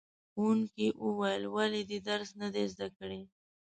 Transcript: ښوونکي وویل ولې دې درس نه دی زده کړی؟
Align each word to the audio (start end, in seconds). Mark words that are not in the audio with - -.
ښوونکي 0.31 0.87
وویل 1.05 1.43
ولې 1.55 1.81
دې 1.89 1.99
درس 2.09 2.29
نه 2.41 2.47
دی 2.53 2.63
زده 2.73 2.87
کړی؟ 2.97 3.21